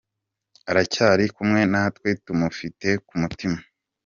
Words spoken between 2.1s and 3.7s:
tumufite ku mutima.